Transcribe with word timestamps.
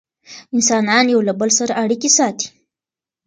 انسانان 0.55 1.05
یو 1.13 1.19
له 1.27 1.33
بل 1.39 1.49
سره 1.59 1.73
اړیکې 1.83 2.09
ساتي. 2.17 2.47